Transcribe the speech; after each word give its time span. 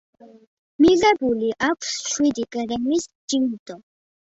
მიღებული 0.85 1.51
აქვს 1.69 1.93
შვიდი 2.15 2.49
გრემის 2.59 3.09
ჯილდო. 3.37 3.81